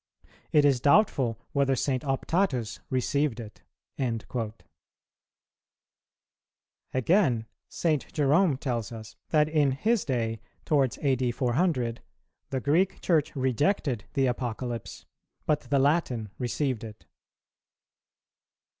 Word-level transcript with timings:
It 0.51 0.65
is 0.65 0.81
doubtful 0.81 1.39
whether 1.51 1.75
St. 1.75 2.03
Optatus 2.03 2.79
received 2.89 3.39
it."[124:3] 3.39 4.53
Again, 6.91 7.45
St. 7.69 8.11
Jerome 8.11 8.57
tells 8.57 8.91
us, 8.91 9.15
that 9.29 9.47
in 9.47 9.73
his 9.73 10.03
day, 10.03 10.41
towards 10.65 10.97
A.D. 11.03 11.31
400, 11.33 12.01
the 12.49 12.59
Greek 12.59 12.99
Church 13.01 13.35
rejected 13.35 14.05
the 14.13 14.25
Apocalypse, 14.25 15.05
but 15.45 15.69
the 15.69 15.77
Latin 15.77 16.31
received 16.39 16.83
it. 16.83 17.05